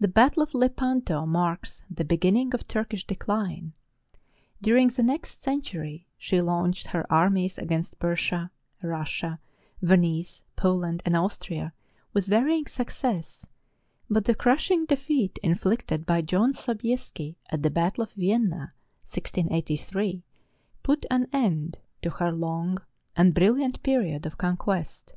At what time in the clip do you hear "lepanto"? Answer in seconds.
0.54-1.24